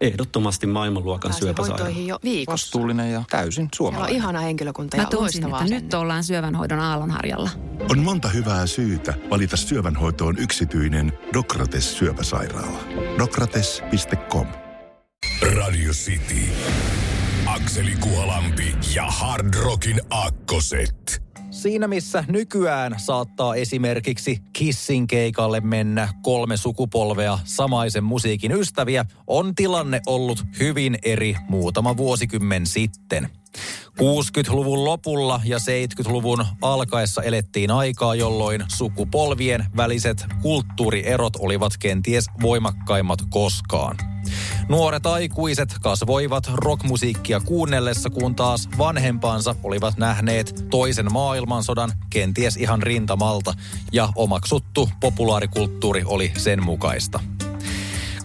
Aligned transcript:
Ehdottomasti 0.00 0.66
maailmanluokan 0.66 1.32
syöpäsairaala. 1.32 1.88
jo 1.98 2.18
viikossa. 2.24 2.52
Vastuullinen 2.52 3.12
ja 3.12 3.24
täysin 3.30 3.52
Siellä 3.54 3.64
on 3.66 3.70
suomalainen. 3.76 4.16
ihana 4.16 4.40
henkilökunta 4.40 4.96
ja 4.96 5.02
Mä 5.02 5.08
tunsin, 5.08 5.22
loistavaa 5.42 5.62
että 5.62 5.74
nyt 5.74 5.94
ollaan 5.94 6.24
syövänhoidon 6.24 6.80
aallonharjalla. 6.80 7.50
On 7.90 7.98
monta 7.98 8.28
hyvää 8.28 8.66
syytä 8.66 9.14
valita 9.30 9.56
syövänhoitoon 9.56 10.38
yksityinen 10.38 11.12
Dokrates 11.32 11.98
syöpäsairaala. 11.98 12.78
Dokrates.com 13.18 14.46
Radio 15.56 15.92
City. 15.92 16.40
Akseli 17.46 17.92
Kuhalampi 18.00 18.76
ja 18.94 19.04
Hard 19.06 19.54
Rockin 19.54 20.00
Akkoset. 20.10 21.22
Siinä 21.58 21.88
missä 21.88 22.24
nykyään 22.28 22.94
saattaa 22.96 23.54
esimerkiksi 23.54 24.42
Kissin 24.52 25.06
keikalle 25.06 25.60
mennä 25.60 26.08
kolme 26.22 26.56
sukupolvea 26.56 27.38
samaisen 27.44 28.04
musiikin 28.04 28.52
ystäviä, 28.52 29.04
on 29.26 29.54
tilanne 29.54 30.00
ollut 30.06 30.44
hyvin 30.60 30.98
eri 31.02 31.36
muutama 31.48 31.96
vuosikymmen 31.96 32.66
sitten. 32.66 33.28
60-luvun 34.00 34.84
lopulla 34.84 35.40
ja 35.44 35.58
70-luvun 35.58 36.44
alkaessa 36.62 37.22
elettiin 37.22 37.70
aikaa, 37.70 38.14
jolloin 38.14 38.64
sukupolvien 38.68 39.64
väliset 39.76 40.26
kulttuurierot 40.42 41.36
olivat 41.38 41.72
kenties 41.78 42.26
voimakkaimmat 42.42 43.18
koskaan. 43.30 43.96
Nuoret 44.68 45.06
aikuiset 45.06 45.74
kasvoivat 45.82 46.50
rockmusiikkia 46.54 47.40
kuunnellessa, 47.40 48.10
kun 48.10 48.34
taas 48.34 48.68
vanhempansa 48.78 49.54
olivat 49.62 49.96
nähneet 49.96 50.66
toisen 50.70 51.12
maailmansodan 51.12 51.92
kenties 52.10 52.56
ihan 52.56 52.82
rintamalta, 52.82 53.54
ja 53.92 54.08
omaksuttu 54.16 54.90
populaarikulttuuri 55.00 56.02
oli 56.04 56.32
sen 56.36 56.64
mukaista. 56.64 57.20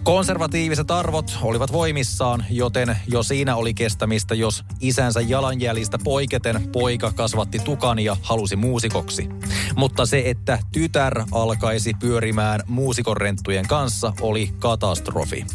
Konservatiiviset 0.04 0.90
arvot 0.90 1.38
olivat 1.42 1.72
voimissaan, 1.72 2.44
joten 2.50 2.96
jo 3.06 3.22
siinä 3.22 3.56
oli 3.56 3.74
kestämistä, 3.74 4.34
jos 4.34 4.64
isänsä 4.80 5.20
jalanjäljistä 5.20 5.98
poiketen 6.04 6.68
poika 6.72 7.12
kasvatti 7.12 7.58
tukan 7.58 7.98
ja 7.98 8.16
halusi 8.22 8.56
muusikoksi. 8.56 9.28
Mutta 9.76 10.06
se, 10.06 10.22
että 10.26 10.58
tytär 10.72 11.24
alkaisi 11.32 11.94
pyörimään 12.00 12.60
muusikorenttujen 12.66 13.68
kanssa, 13.68 14.12
oli 14.20 14.50
katastrofi. 14.58 15.46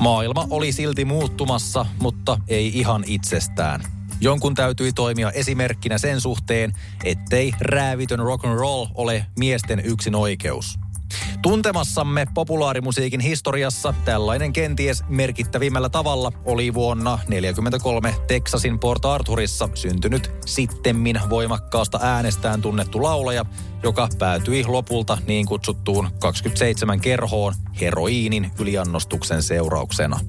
Maailma 0.00 0.46
oli 0.50 0.72
silti 0.72 1.04
muuttumassa, 1.04 1.86
mutta 2.00 2.38
ei 2.48 2.78
ihan 2.78 3.04
itsestään. 3.06 3.80
Jonkun 4.20 4.54
täytyi 4.54 4.92
toimia 4.92 5.30
esimerkkinä 5.30 5.98
sen 5.98 6.20
suhteen, 6.20 6.72
ettei 7.04 7.52
räävitön 7.60 8.18
rock 8.18 8.44
and 8.44 8.58
roll 8.58 8.86
ole 8.94 9.26
miesten 9.38 9.80
yksin 9.84 10.14
oikeus. 10.14 10.78
Tuntemassamme 11.42 12.26
populaarimusiikin 12.34 13.20
historiassa 13.20 13.94
tällainen 14.04 14.52
kenties 14.52 15.04
merkittävimmällä 15.08 15.88
tavalla 15.88 16.32
oli 16.44 16.74
vuonna 16.74 17.10
1943 17.10 18.14
Texasin 18.26 18.78
Port 18.78 19.04
Arthurissa 19.04 19.68
syntynyt 19.74 20.30
sittemmin 20.46 21.20
voimakkaasta 21.30 21.98
äänestään 22.02 22.62
tunnettu 22.62 23.02
laulaja, 23.02 23.44
joka 23.82 24.08
päätyi 24.18 24.64
lopulta 24.66 25.18
niin 25.26 25.46
kutsuttuun 25.46 26.08
27 26.18 27.00
kerhoon 27.00 27.54
heroiinin 27.80 28.50
yliannostuksen 28.58 29.42
seurauksena. 29.42 30.20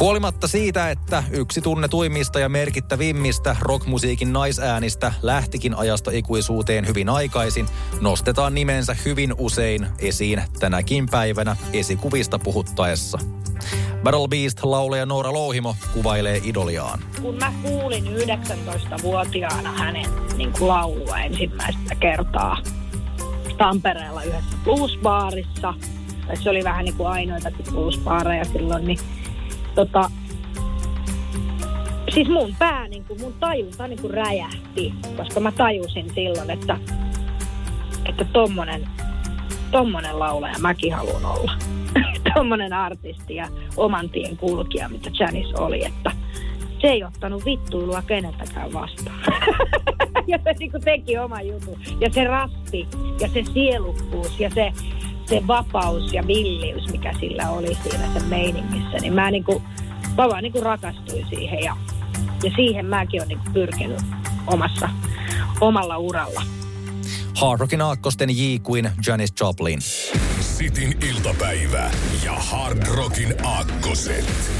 Huolimatta 0.00 0.48
siitä, 0.48 0.90
että 0.90 1.24
yksi 1.30 1.60
tunnetuimmista 1.60 2.40
ja 2.40 2.48
merkittävimmistä 2.48 3.56
rockmusiikin 3.60 4.32
naisäänistä 4.32 5.12
lähtikin 5.22 5.74
ajasta 5.74 6.10
ikuisuuteen 6.10 6.86
hyvin 6.86 7.08
aikaisin, 7.08 7.66
nostetaan 8.00 8.54
nimensä 8.54 8.96
hyvin 9.04 9.34
usein 9.38 9.86
esiin 9.98 10.42
tänäkin 10.60 11.06
päivänä 11.10 11.56
esikuvista 11.72 12.38
puhuttaessa. 12.38 13.18
Battle 14.02 14.28
Beast-laulaja 14.28 15.06
Noora 15.06 15.32
Louhimo 15.32 15.76
kuvailee 15.94 16.40
idoliaan. 16.44 17.00
kun 17.22 17.34
mä 17.34 17.52
kuulin 17.62 18.04
19-vuotiaana 18.06 19.72
hänen 19.72 20.06
niin 20.36 20.52
laulua 20.60 21.18
ensimmäistä 21.18 21.94
kertaa 21.94 22.58
Tampereella 23.58 24.22
yhdessä 24.22 24.56
bluesbaarissa, 24.64 25.74
tai 26.26 26.36
se 26.36 26.50
oli 26.50 26.64
vähän 26.64 26.84
niin 26.84 26.96
kuin 26.96 27.08
ainoitakin 27.08 27.66
bluesbaareja 27.70 28.44
silloin, 28.44 28.84
niin 28.84 28.98
tota, 29.74 30.10
siis 32.14 32.28
mun 32.28 32.56
pää, 32.58 32.88
niin 32.88 33.04
kuin, 33.04 33.20
mun 33.20 33.34
tajunta 33.40 33.88
niin 33.88 34.00
kuin 34.00 34.14
räjähti, 34.14 34.94
koska 35.16 35.40
mä 35.40 35.52
tajusin 35.52 36.10
silloin, 36.14 36.50
että, 36.50 36.78
että 38.06 38.24
tommonen, 38.24 38.88
tommonen 39.70 40.18
laulaja 40.18 40.58
mäkin 40.60 40.94
haluan 40.94 41.24
olla. 41.24 41.52
tommonen 42.34 42.72
artisti 42.72 43.34
ja 43.34 43.48
oman 43.76 44.10
tien 44.10 44.36
kulkija, 44.36 44.88
mitä 44.88 45.10
Janice 45.18 45.58
oli, 45.58 45.84
että 45.84 46.10
se 46.80 46.88
ei 46.88 47.04
ottanut 47.04 47.44
vittuilua 47.44 48.02
keneltäkään 48.02 48.72
vastaan. 48.72 49.20
ja 50.26 50.38
se 50.44 50.52
niin 50.58 50.70
kuin 50.70 50.82
teki 50.82 51.18
oma 51.18 51.42
jutun. 51.42 51.78
Ja 52.00 52.10
se 52.12 52.24
rasti 52.24 52.88
ja 53.20 53.28
se 53.28 53.44
sielukkuus 53.52 54.40
ja 54.40 54.50
se, 54.50 54.72
se 55.30 55.46
vapaus 55.46 56.12
ja 56.12 56.26
villiys, 56.26 56.92
mikä 56.92 57.14
sillä 57.20 57.50
oli 57.50 57.78
siinä 57.82 58.12
sen 58.12 58.24
meiningissä, 58.24 58.98
niin 59.00 59.12
mä, 59.12 59.30
niin 59.30 59.44
kuin, 59.44 59.62
mä 60.16 60.28
vaan 60.28 60.42
niin 60.42 60.52
kuin 60.52 60.62
rakastuin 60.62 61.26
siihen 61.28 61.58
ja, 61.60 61.76
ja 62.42 62.50
siihen 62.56 62.86
mäkin 62.86 63.20
olen 63.20 63.28
niin 63.28 63.38
kuin 63.38 63.52
pyrkinyt 63.52 64.00
omassa, 64.46 64.88
omalla 65.60 65.98
uralla. 65.98 66.42
Hard 67.40 67.60
Rockin 67.60 67.82
aakkosten 67.82 68.30
J 68.30 68.58
kuin 68.62 68.90
Janis 69.06 69.32
Joplin. 69.40 69.80
Sitin 70.40 70.98
iltapäivä 71.10 71.90
ja 72.24 72.32
Hard 72.32 72.86
Rockin 72.86 73.34
Akkoset. 73.44 74.50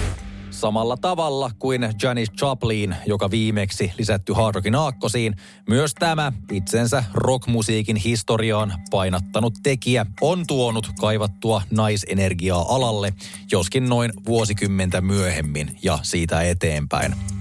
Samalla 0.60 0.97
tavalla 0.97 1.50
kuin 1.59 1.88
Janis 2.03 2.28
Joplin, 2.43 2.97
joka 3.06 3.31
viimeksi 3.31 3.93
lisätty 3.98 4.32
Hard 4.32 4.54
Rockin 4.54 4.75
aakkosiin, 4.75 5.37
myös 5.69 5.94
tämä 5.94 6.32
itsensä 6.53 7.04
rockmusiikin 7.15 7.97
historiaan 7.97 8.72
painattanut 8.91 9.54
tekijä 9.62 10.06
on 10.20 10.47
tuonut 10.47 10.91
kaivattua 11.00 11.62
naisenergiaa 11.70 12.75
alalle, 12.75 13.12
joskin 13.53 13.88
noin 13.88 14.12
vuosikymmentä 14.26 15.00
myöhemmin 15.00 15.78
ja 15.82 15.99
siitä 16.03 16.43
eteenpäin. 16.43 17.39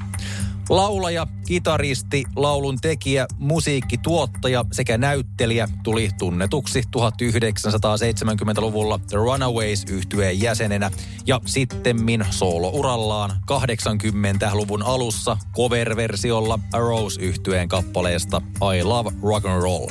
Laulaja, 0.70 1.28
kitaristi, 1.48 2.24
laulun 2.36 2.78
tekijä, 2.82 3.26
musiikkituottaja 3.40 4.66
sekä 4.72 4.98
näyttelijä 4.98 5.68
tuli 5.84 6.10
tunnetuksi 6.20 6.84
1970-luvulla 6.98 8.98
The 8.98 9.18
Runaways 9.18 9.84
yhtyeen 9.90 10.42
jäsenenä 10.42 10.92
ja 11.26 11.42
sittemmin 11.46 12.26
soolourallaan 12.30 13.32
80-luvun 13.32 14.84
alussa 14.84 15.38
cover-versiolla 15.56 16.60
A 16.74 16.80
Rose 16.80 17.22
yhtyeen 17.22 17.68
kappaleesta 17.68 18.42
I 18.80 18.84
Love 18.84 19.12
Rock 19.24 19.46
and 19.46 19.62
Roll. 19.62 19.88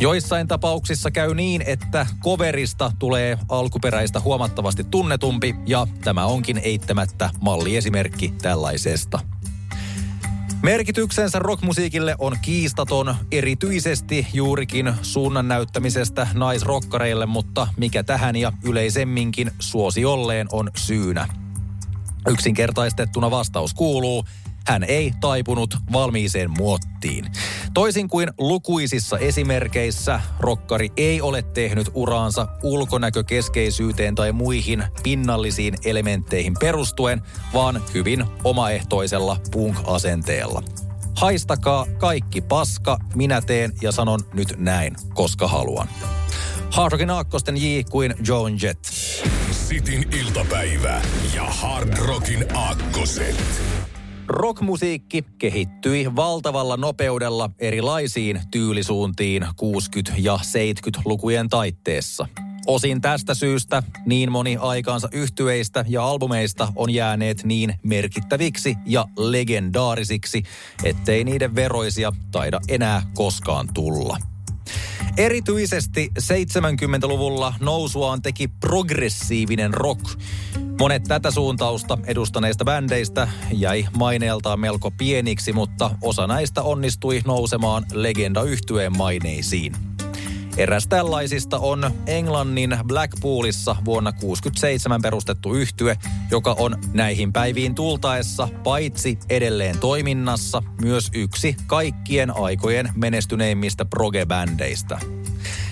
Joissain 0.00 0.48
tapauksissa 0.48 1.10
käy 1.10 1.34
niin, 1.34 1.62
että 1.66 2.06
coverista 2.24 2.92
tulee 2.98 3.38
alkuperäistä 3.48 4.20
huomattavasti 4.20 4.84
tunnetumpi 4.84 5.54
ja 5.66 5.86
tämä 6.04 6.26
onkin 6.26 6.58
eittämättä 6.58 7.30
malliesimerkki 7.40 8.34
tällaisesta. 8.42 9.33
Merkityksensä 10.64 11.38
rockmusiikille 11.38 12.16
on 12.18 12.36
kiistaton, 12.42 13.14
erityisesti 13.32 14.26
juurikin 14.32 14.94
suunnan 15.02 15.48
näyttämisestä 15.48 16.26
naisrokkareille, 16.34 17.26
mutta 17.26 17.68
mikä 17.76 18.02
tähän 18.02 18.36
ja 18.36 18.52
yleisemminkin 18.62 19.50
suosiolleen 19.58 20.46
on 20.52 20.70
syynä. 20.76 21.28
Yksinkertaistettuna 22.28 23.30
vastaus 23.30 23.74
kuuluu, 23.74 24.24
hän 24.66 24.84
ei 24.84 25.12
taipunut 25.20 25.76
valmiiseen 25.92 26.50
muottiin. 26.50 27.30
Toisin 27.74 28.08
kuin 28.08 28.28
lukuisissa 28.38 29.18
esimerkeissä, 29.18 30.20
rokkari 30.40 30.88
ei 30.96 31.20
ole 31.20 31.42
tehnyt 31.42 31.90
uraansa 31.94 32.48
ulkonäkökeskeisyyteen 32.62 34.14
tai 34.14 34.32
muihin 34.32 34.84
pinnallisiin 35.02 35.74
elementteihin 35.84 36.54
perustuen, 36.60 37.22
vaan 37.54 37.82
hyvin 37.94 38.24
omaehtoisella 38.44 39.36
punk-asenteella. 39.50 40.62
Haistakaa 41.16 41.86
kaikki 41.98 42.40
paska, 42.40 42.98
minä 43.14 43.40
teen 43.40 43.72
ja 43.82 43.92
sanon 43.92 44.20
nyt 44.34 44.54
näin, 44.56 44.96
koska 45.14 45.48
haluan. 45.48 45.88
Hard 46.70 46.92
Rockin 46.92 47.10
aakkosten 47.10 47.56
J 47.56 47.80
kuin 47.90 48.14
Joan 48.26 48.62
Jett. 48.62 48.84
Sitin 49.50 50.08
iltapäivä 50.20 51.02
ja 51.34 51.44
Hard 51.44 51.98
Rockin 51.98 52.46
Akkoset. 52.54 53.36
Rockmusiikki 54.28 55.24
kehittyi 55.38 56.16
valtavalla 56.16 56.76
nopeudella 56.76 57.50
erilaisiin 57.58 58.40
tyylisuuntiin 58.50 59.42
60- 59.42 59.46
ja 60.18 60.38
70-lukujen 60.42 61.48
taitteessa. 61.48 62.26
Osin 62.66 63.00
tästä 63.00 63.34
syystä 63.34 63.82
niin 64.06 64.32
moni 64.32 64.56
aikaansa 64.60 65.08
yhtyeistä 65.12 65.84
ja 65.88 66.04
albumeista 66.04 66.72
on 66.76 66.90
jääneet 66.90 67.44
niin 67.44 67.74
merkittäviksi 67.82 68.76
ja 68.86 69.04
legendaarisiksi, 69.18 70.42
ettei 70.84 71.24
niiden 71.24 71.54
veroisia 71.54 72.12
taida 72.32 72.60
enää 72.68 73.02
koskaan 73.14 73.68
tulla. 73.74 74.16
Erityisesti 75.16 76.10
70-luvulla 76.18 77.54
nousuaan 77.60 78.22
teki 78.22 78.48
progressiivinen 78.48 79.74
rock. 79.74 80.04
Monet 80.80 81.02
tätä 81.02 81.30
suuntausta 81.30 81.98
edustaneista 82.06 82.64
bändeistä 82.64 83.28
jäi 83.52 83.86
maineeltaan 83.96 84.60
melko 84.60 84.90
pieniksi, 84.90 85.52
mutta 85.52 85.90
osa 86.02 86.26
näistä 86.26 86.62
onnistui 86.62 87.20
nousemaan 87.24 87.84
legenda-yhtyeen 87.92 88.96
maineisiin. 88.96 89.76
Eräs 90.56 90.86
tällaisista 90.86 91.58
on 91.58 91.90
Englannin 92.06 92.78
Blackpoolissa 92.86 93.76
vuonna 93.84 94.12
1967 94.12 95.02
perustettu 95.02 95.54
yhtye, 95.54 95.96
joka 96.30 96.56
on 96.58 96.78
näihin 96.92 97.32
päiviin 97.32 97.74
tultaessa 97.74 98.48
paitsi 98.64 99.18
edelleen 99.30 99.78
toiminnassa, 99.78 100.62
myös 100.80 101.10
yksi 101.14 101.56
kaikkien 101.66 102.36
aikojen 102.36 102.88
menestyneimmistä 102.94 103.84
proge-bändeistä. 103.84 105.13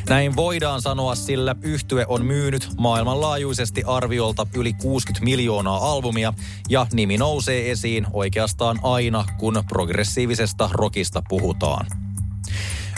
Näin 0.08 0.37
voidaan 0.37 0.82
sanoa, 0.82 1.14
sillä 1.14 1.54
yhtye 1.62 2.04
on 2.08 2.25
myynyt 2.25 2.69
maailmanlaajuisesti 2.78 3.82
arviolta 3.87 4.46
yli 4.54 4.72
60 4.72 5.25
miljoonaa 5.25 5.93
albumia 5.93 6.32
ja 6.69 6.87
nimi 6.93 7.19
nousee 7.19 7.70
esiin 7.70 8.06
oikeastaan 8.12 8.78
aina, 8.82 9.25
kun 9.38 9.64
progressiivisesta 9.69 10.69
rockista 10.72 11.22
puhutaan. 11.28 11.87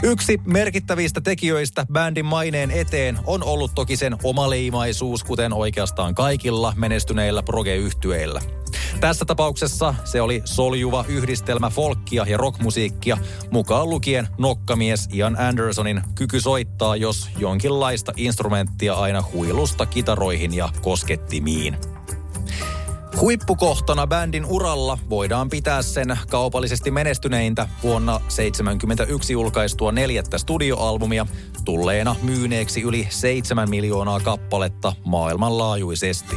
Yksi 0.02 0.40
merkittävistä 0.46 1.20
tekijöistä 1.20 1.86
bändin 1.92 2.24
maineen 2.24 2.70
eteen 2.70 3.18
on 3.26 3.42
ollut 3.42 3.74
toki 3.74 3.96
sen 3.96 4.16
omaleimaisuus, 4.22 5.24
kuten 5.24 5.52
oikeastaan 5.52 6.14
kaikilla 6.14 6.72
menestyneillä 6.76 7.42
proge-yhtyeillä. 7.42 8.40
Tässä 9.04 9.24
tapauksessa 9.24 9.94
se 10.04 10.20
oli 10.20 10.42
soljuva 10.44 11.04
yhdistelmä 11.08 11.70
folkkia 11.70 12.24
ja 12.28 12.36
rockmusiikkia, 12.36 13.18
mukaan 13.50 13.90
lukien 13.90 14.28
nokkamies 14.38 15.08
Ian 15.12 15.40
Andersonin 15.40 16.02
kyky 16.14 16.40
soittaa, 16.40 16.96
jos 16.96 17.28
jonkinlaista 17.38 18.12
instrumenttia 18.16 18.94
aina 18.94 19.24
huilusta 19.32 19.86
kitaroihin 19.86 20.54
ja 20.54 20.68
koskettimiin. 20.82 21.76
Huippukohtana 23.20 24.06
bändin 24.06 24.44
uralla 24.44 24.98
voidaan 25.10 25.48
pitää 25.48 25.82
sen 25.82 26.18
kaupallisesti 26.30 26.90
menestyneintä 26.90 27.68
vuonna 27.82 28.12
1971 28.12 29.32
julkaistua 29.32 29.92
neljättä 29.92 30.38
studioalbumia, 30.38 31.26
tulleena 31.64 32.16
myyneeksi 32.22 32.82
yli 32.82 33.06
7 33.10 33.70
miljoonaa 33.70 34.20
kappaletta 34.20 34.92
maailmanlaajuisesti. 35.04 36.36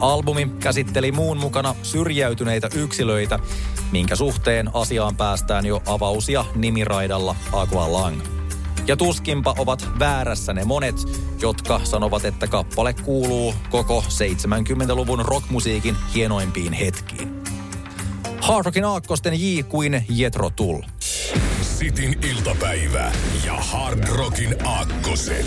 Albumi 0.00 0.50
käsitteli 0.60 1.12
muun 1.12 1.38
mukana 1.38 1.74
syrjäytyneitä 1.82 2.68
yksilöitä, 2.74 3.38
minkä 3.92 4.16
suhteen 4.16 4.70
asiaan 4.74 5.16
päästään 5.16 5.66
jo 5.66 5.82
avausia 5.86 6.44
nimiraidalla 6.54 7.36
Aqua 7.52 7.92
Lang. 7.92 8.20
Ja 8.86 8.96
tuskinpa 8.96 9.54
ovat 9.58 9.88
väärässä 9.98 10.52
ne 10.52 10.64
monet, 10.64 10.96
jotka 11.40 11.80
sanovat, 11.84 12.24
että 12.24 12.46
kappale 12.46 12.92
kuuluu 12.92 13.54
koko 13.70 14.04
70-luvun 14.08 15.24
rockmusiikin 15.24 15.96
hienoimpiin 16.14 16.72
hetkiin. 16.72 17.42
Hard 18.40 18.64
Rockin 18.64 18.84
aakkosten 18.84 19.34
J 19.40 19.62
kuin 19.62 20.04
Jetro 20.08 20.50
Tull. 20.50 20.82
Sitin 21.62 22.18
iltapäivä 22.30 23.12
ja 23.46 23.54
Hard 23.54 24.08
Rockin 24.08 24.66
aakkoset. 24.66 25.46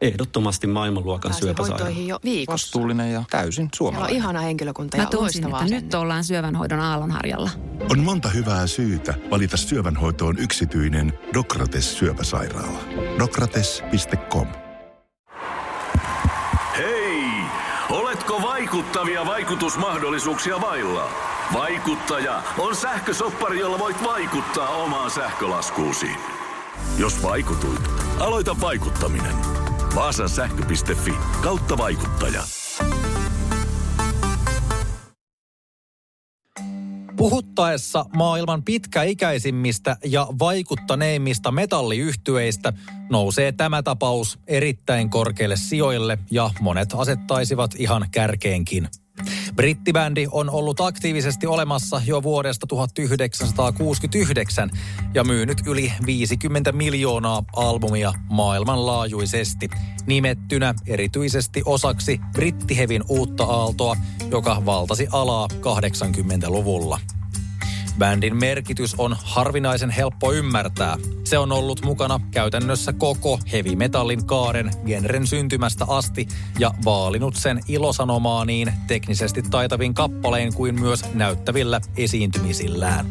Ehdottomasti 0.00 0.66
maailmanluokan 0.66 1.34
syöpäsairaala. 1.34 1.84
hoitoihin 1.84 2.08
jo 2.08 2.18
viikossa. 2.24 2.52
Vastuullinen 2.66 3.12
ja 3.12 3.24
täysin 3.30 3.54
Siellä 3.54 3.66
on 3.66 3.76
suomalainen. 3.76 4.16
ihana 4.16 4.40
henkilökunta 4.40 4.96
ja 4.96 5.02
Mä 5.02 5.10
tunsin, 5.10 5.44
että 5.46 5.64
nyt 5.64 5.94
ollaan 5.94 6.24
syövänhoidon 6.24 6.80
aallonharjalla. 6.80 7.50
On 7.90 7.98
monta 7.98 8.28
hyvää 8.28 8.66
syytä 8.66 9.14
valita 9.30 9.56
syövänhoitoon 9.56 10.38
yksityinen 10.38 11.12
Dokrates 11.34 11.98
syöpäsairaala. 11.98 12.78
Dokrates.com 13.18 14.46
Hei! 16.76 17.22
Oletko 17.90 18.42
vaikuttavia 18.42 19.26
vaikutusmahdollisuuksia 19.26 20.60
vailla? 20.60 21.08
Vaikuttaja 21.52 22.42
on 22.58 22.76
sähkösoppari, 22.76 23.58
jolla 23.60 23.78
voit 23.78 24.04
vaikuttaa 24.04 24.68
omaan 24.68 25.10
sähkölaskuusi. 25.10 26.06
Jos 26.98 27.22
vaikutuit, 27.22 27.80
aloita 28.20 28.60
vaikuttaminen. 28.60 29.34
Vaasan 29.94 30.28
sähkö.fi 30.28 31.14
kautta 31.42 31.78
vaikuttaja. 31.78 32.42
Puhuttaessa 37.16 38.04
maailman 38.16 38.62
pitkäikäisimmistä 38.62 39.96
ja 40.04 40.26
vaikuttaneimmista 40.38 41.50
metalliyhtyeistä 41.50 42.72
nousee 43.10 43.52
tämä 43.52 43.82
tapaus 43.82 44.38
erittäin 44.46 45.10
korkeille 45.10 45.56
sijoille 45.56 46.18
ja 46.30 46.50
monet 46.60 46.88
asettaisivat 46.94 47.70
ihan 47.78 48.06
kärkeenkin. 48.10 48.88
Brittibändi 49.60 50.26
on 50.30 50.50
ollut 50.50 50.80
aktiivisesti 50.80 51.46
olemassa 51.46 52.02
jo 52.06 52.22
vuodesta 52.22 52.66
1969 52.66 54.70
ja 55.14 55.24
myynyt 55.24 55.58
yli 55.66 55.92
50 56.06 56.72
miljoonaa 56.72 57.44
albumia 57.56 58.12
maailmanlaajuisesti, 58.30 59.68
nimettynä 60.06 60.74
erityisesti 60.86 61.62
osaksi 61.64 62.20
brittihevin 62.32 63.02
uutta 63.08 63.44
aaltoa, 63.44 63.96
joka 64.30 64.62
valtasi 64.66 65.08
alaa 65.12 65.48
80-luvulla. 65.52 67.00
Bändin 68.00 68.36
merkitys 68.36 68.94
on 68.98 69.16
harvinaisen 69.24 69.90
helppo 69.90 70.32
ymmärtää. 70.32 70.96
Se 71.24 71.38
on 71.38 71.52
ollut 71.52 71.84
mukana 71.84 72.20
käytännössä 72.30 72.92
koko 72.92 73.38
heavy 73.52 73.76
metallin 73.76 74.26
kaaren 74.26 74.70
genren 74.86 75.26
syntymästä 75.26 75.84
asti 75.88 76.28
ja 76.58 76.70
vaalinut 76.84 77.36
sen 77.36 77.60
ilosanomaa 77.68 78.44
niin 78.44 78.72
teknisesti 78.86 79.42
taitavin 79.42 79.94
kappalein 79.94 80.54
kuin 80.54 80.80
myös 80.80 81.14
näyttävillä 81.14 81.80
esiintymisillään. 81.96 83.06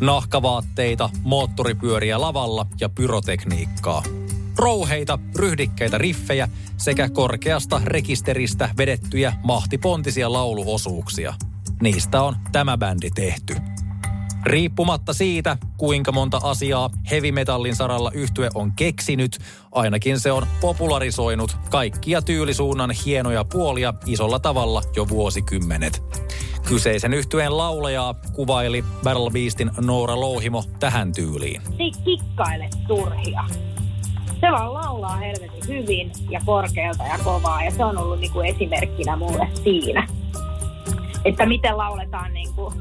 Nahkavaatteita, 0.00 1.10
moottoripyöriä 1.22 2.20
lavalla 2.20 2.66
ja 2.80 2.88
pyrotekniikkaa. 2.88 4.02
Rouheita, 4.58 5.18
ryhdikkeitä 5.36 5.98
riffejä 5.98 6.48
sekä 6.76 7.08
korkeasta 7.08 7.80
rekisteristä 7.84 8.70
vedettyjä 8.78 9.32
mahtipontisia 9.44 10.32
lauluosuuksia. 10.32 11.34
Niistä 11.82 12.22
on 12.22 12.36
tämä 12.52 12.78
bändi 12.78 13.10
tehty. 13.10 13.71
Riippumatta 14.46 15.12
siitä, 15.12 15.56
kuinka 15.76 16.12
monta 16.12 16.40
asiaa 16.42 16.90
heavy 17.10 17.32
metallin 17.32 17.76
saralla 17.76 18.10
yhtye 18.14 18.48
on 18.54 18.72
keksinyt, 18.72 19.38
ainakin 19.72 20.20
se 20.20 20.32
on 20.32 20.46
popularisoinut 20.60 21.56
kaikkia 21.70 22.22
tyylisuunnan 22.22 22.90
hienoja 22.90 23.44
puolia 23.44 23.94
isolla 24.06 24.38
tavalla 24.38 24.82
jo 24.96 25.08
vuosikymmenet. 25.08 26.02
Kyseisen 26.68 27.14
yhtyeen 27.14 27.56
laulajaa 27.56 28.14
kuvaili 28.32 28.84
Battle 29.04 29.30
Beastin 29.30 29.70
Noora 29.80 30.20
Louhimo 30.20 30.64
tähän 30.80 31.12
tyyliin. 31.12 31.62
Se 31.62 32.02
kikkaile 32.04 32.68
turhia. 32.88 33.44
Se 34.40 34.52
vaan 34.52 34.74
laulaa 34.74 35.16
helvetin 35.16 35.68
hyvin 35.68 36.12
ja 36.30 36.40
korkealta 36.46 37.04
ja 37.04 37.18
kovaa 37.24 37.64
ja 37.64 37.70
se 37.70 37.84
on 37.84 37.98
ollut 37.98 38.20
niinku 38.20 38.40
esimerkkinä 38.40 39.16
mulle 39.16 39.48
siinä. 39.64 40.08
Että 41.24 41.46
miten 41.46 41.76
lauletaan 41.76 42.32
niinku 42.34 42.72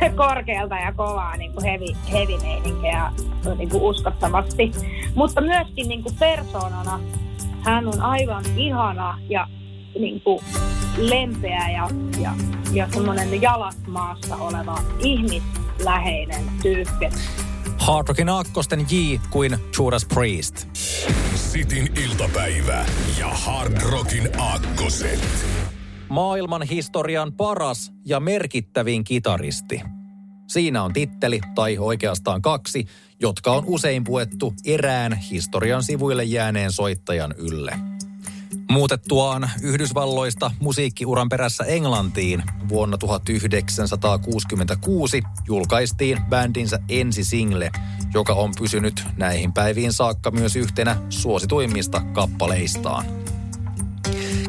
korkealta 0.26 0.74
ja 0.74 0.92
kovaa 0.92 1.36
niinku 1.36 1.60
heavy, 1.62 1.86
heavy 2.12 2.38
meininkiä 2.42 3.12
niinku 3.58 3.88
uskottavasti. 3.88 4.72
Mutta 5.14 5.40
myöskin 5.40 5.88
niinku 5.88 6.10
persoonana 6.18 7.00
hän 7.60 7.88
on 7.88 8.00
aivan 8.00 8.44
ihana 8.56 9.18
ja 9.28 9.46
niinku 9.98 10.42
lempeä 10.96 11.70
ja, 11.70 11.88
ja, 12.20 12.32
ja 12.72 12.88
semmoinen 12.92 13.42
jalat 13.42 13.76
maassa 13.86 14.36
oleva 14.36 14.78
ihmisläheinen 14.98 16.44
tyyppi. 16.62 17.08
Hard 17.78 18.08
Rockin 18.08 18.28
aakkosten 18.28 18.80
J 18.80 18.94
kuin 19.30 19.56
Judas 19.78 20.06
Priest. 20.14 20.66
Sitin 21.34 21.92
iltapäivä 22.04 22.86
ja 23.18 23.28
Hard 23.28 23.82
Rockin 23.82 24.40
aakkoset. 24.40 25.20
Maailman 26.08 26.62
historian 26.62 27.32
paras 27.32 27.92
ja 28.06 28.20
merkittävin 28.20 29.04
kitaristi. 29.04 29.82
Siinä 30.46 30.82
on 30.82 30.92
titteli, 30.92 31.40
tai 31.54 31.78
oikeastaan 31.78 32.42
kaksi, 32.42 32.86
jotka 33.20 33.52
on 33.52 33.64
usein 33.66 34.04
puettu 34.04 34.54
erään 34.64 35.12
historian 35.12 35.82
sivuille 35.82 36.24
jääneen 36.24 36.72
soittajan 36.72 37.34
ylle. 37.38 37.78
Muutettuaan 38.70 39.50
Yhdysvalloista 39.62 40.50
musiikkiuran 40.60 41.28
perässä 41.28 41.64
Englantiin 41.64 42.42
vuonna 42.68 42.98
1966 42.98 45.22
julkaistiin 45.46 46.18
bändinsä 46.28 46.78
ensisingle, 46.88 47.70
joka 48.14 48.32
on 48.32 48.52
pysynyt 48.58 49.04
näihin 49.16 49.52
päiviin 49.52 49.92
saakka 49.92 50.30
myös 50.30 50.56
yhtenä 50.56 50.96
suosituimmista 51.10 52.02
kappaleistaan. 52.12 53.23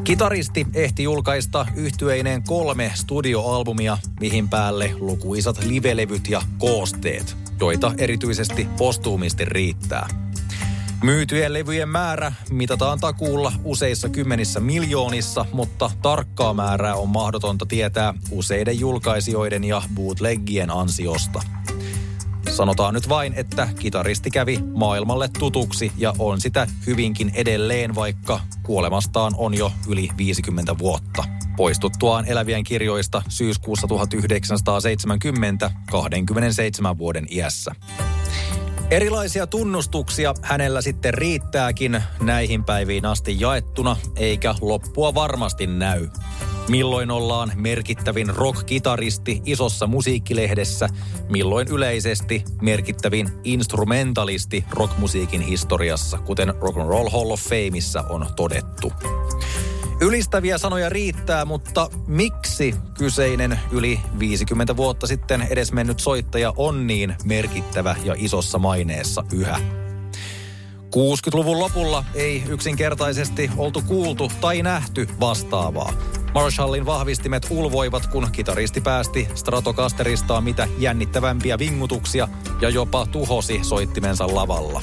Kitaristi 0.05 0.67
ehti 0.73 1.03
julkaista 1.03 1.65
yhtyeineen 1.75 2.43
kolme 2.43 2.91
studioalbumia, 2.95 3.97
mihin 4.19 4.49
päälle 4.49 4.91
lukuisat 4.99 5.65
livelevyt 5.65 6.27
ja 6.29 6.41
koosteet. 6.57 7.37
joita 7.59 7.93
erityisesti 7.97 8.67
postuumisti 8.77 9.45
riittää. 9.45 10.07
Myytyjen 11.03 11.53
levyjen 11.53 11.89
määrä 11.89 12.33
mitataan 12.49 12.99
takuulla 12.99 13.51
useissa 13.63 14.09
kymmenissä 14.09 14.59
miljoonissa, 14.59 15.45
mutta 15.51 15.91
tarkkaa 16.01 16.53
määrää 16.53 16.95
on 16.95 17.09
mahdotonta 17.09 17.65
tietää 17.65 18.13
useiden 18.31 18.79
julkaisijoiden 18.79 19.63
ja 19.63 19.81
bootleggien 19.95 20.71
ansiosta. 20.71 21.41
Sanotaan 22.55 22.93
nyt 22.93 23.09
vain, 23.09 23.33
että 23.33 23.67
kitaristi 23.79 24.31
kävi 24.31 24.59
maailmalle 24.75 25.29
tutuksi 25.39 25.91
ja 25.97 26.13
on 26.19 26.41
sitä 26.41 26.67
hyvinkin 26.87 27.31
edelleen, 27.33 27.95
vaikka 27.95 28.39
kuolemastaan 28.63 29.33
on 29.37 29.53
jo 29.53 29.71
yli 29.87 30.09
50 30.17 30.77
vuotta. 30.77 31.23
Poistuttuaan 31.57 32.25
elävien 32.25 32.63
kirjoista 32.63 33.21
syyskuussa 33.29 33.87
1970 33.87 35.71
27 35.91 36.97
vuoden 36.97 37.27
iässä. 37.31 37.71
Erilaisia 38.91 39.47
tunnustuksia 39.47 40.33
hänellä 40.41 40.81
sitten 40.81 41.13
riittääkin 41.13 42.03
näihin 42.21 42.63
päiviin 42.63 43.05
asti 43.05 43.39
jaettuna, 43.39 43.97
eikä 44.15 44.55
loppua 44.61 45.13
varmasti 45.13 45.67
näy. 45.67 46.07
Milloin 46.69 47.11
ollaan 47.11 47.51
merkittävin 47.55 48.35
rock-kitaristi 48.35 49.41
isossa 49.45 49.87
musiikkilehdessä, 49.87 50.89
milloin 51.29 51.67
yleisesti 51.67 52.43
merkittävin 52.61 53.27
instrumentalisti 53.43 54.65
rockmusiikin 54.71 55.41
historiassa, 55.41 56.17
kuten 56.17 56.53
Rock 56.61 56.77
and 56.77 56.87
Roll 56.87 57.09
Hall 57.09 57.31
of 57.31 57.41
Fameissa 57.41 58.03
on 58.09 58.27
todettu. 58.35 58.91
Ylistäviä 60.01 60.57
sanoja 60.57 60.89
riittää, 60.89 61.45
mutta 61.45 61.89
miksi 62.07 62.75
kyseinen 62.97 63.59
yli 63.71 63.99
50 64.19 64.77
vuotta 64.77 65.07
sitten 65.07 65.41
edesmennyt 65.41 65.99
soittaja 65.99 66.53
on 66.57 66.87
niin 66.87 67.15
merkittävä 67.23 67.95
ja 68.03 68.15
isossa 68.17 68.59
maineessa 68.59 69.23
yhä? 69.33 69.59
60-luvun 70.95 71.59
lopulla 71.59 72.05
ei 72.13 72.43
yksinkertaisesti 72.49 73.51
oltu 73.57 73.81
kuultu 73.87 74.31
tai 74.41 74.61
nähty 74.61 75.07
vastaavaa. 75.19 75.93
Marshallin 76.35 76.85
vahvistimet 76.85 77.47
ulvoivat, 77.49 78.07
kun 78.07 78.27
kitaristi 78.31 78.81
päästi 78.81 79.27
Stratocasteristaan 79.35 80.43
mitä 80.43 80.67
jännittävämpiä 80.77 81.59
vingutuksia 81.59 82.27
ja 82.61 82.69
jopa 82.69 83.05
tuhosi 83.05 83.59
soittimensa 83.61 84.35
lavalla. 84.35 84.81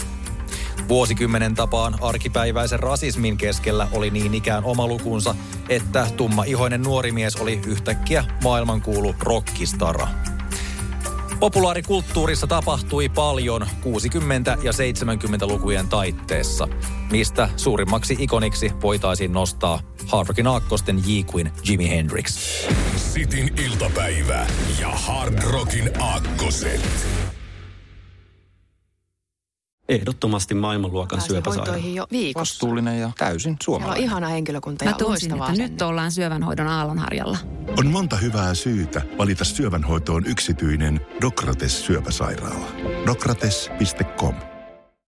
Vuosikymmenen 0.89 1.55
tapaan 1.55 1.99
arkipäiväisen 2.01 2.81
rasismin 2.81 3.37
keskellä 3.37 3.89
oli 3.93 4.11
niin 4.11 4.35
ikään 4.35 4.65
oma 4.65 4.87
lukunsa, 4.87 5.35
että 5.69 6.07
tumma-ihoinen 6.17 6.83
nuori 6.83 7.13
mies 7.13 7.37
oli 7.37 7.61
yhtäkkiä 7.67 8.25
maailmankuulu 8.43 9.15
rockistara. 9.21 10.09
Populaarikulttuurissa 11.41 12.47
tapahtui 12.47 13.09
paljon 13.09 13.63
60- 13.63 13.67
ja 14.63 14.73
70-lukujen 14.73 15.89
taitteessa, 15.89 16.69
mistä 17.11 17.49
suurimmaksi 17.57 18.17
ikoniksi 18.19 18.73
voitaisiin 18.83 19.33
nostaa 19.33 19.81
Hard 20.13 20.29
Rockin 20.29 20.47
aakkosten 20.47 20.99
J. 21.07 21.11
Queen 21.35 21.53
Jimi 21.69 21.89
Hendrix. 21.89 22.35
Sitin 22.97 23.55
iltapäivä 23.67 24.47
ja 24.81 24.89
Hard 24.89 25.43
Rockin 25.43 25.91
aakkoset. 26.03 27.07
Ehdottomasti 29.89 30.55
maailmanluokan 30.55 31.17
Pääsin 31.17 31.29
syöpäsairaala. 31.29 31.73
hoitoihin 31.73 31.95
jo 31.95 32.07
viikossa. 32.11 32.41
Vastuullinen 32.41 33.01
ja 33.01 33.11
täysin 33.19 33.41
Siellä 33.43 33.53
on 33.55 33.59
suomalainen. 33.65 34.05
ihana 34.05 34.29
henkilökunta 34.29 34.85
ja 34.85 34.95
loistava 35.01 35.35
että 35.35 35.45
asenne. 35.45 35.69
nyt 35.69 35.83
ollaan 35.83 36.13
syövänhoidon 36.13 36.67
aallonharjalla. 36.67 37.39
On 37.79 37.87
monta 37.87 38.17
hyvää 38.17 38.55
syytä 38.55 39.03
valita 39.19 39.45
syövänhoitoon 39.45 40.27
yksityinen 40.27 41.01
Dokrates 41.21 41.87
syöpäsairaala. 41.87 42.67
Dokrates.com 43.07 44.35